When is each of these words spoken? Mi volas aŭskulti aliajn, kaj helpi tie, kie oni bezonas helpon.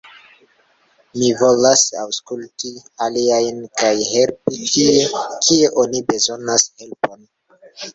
Mi 1.17 1.29
volas 1.41 1.83
aŭskulti 2.05 2.73
aliajn, 3.09 3.63
kaj 3.83 3.93
helpi 4.15 4.67
tie, 4.75 5.09
kie 5.47 5.73
oni 5.87 6.07
bezonas 6.13 6.71
helpon. 6.85 7.27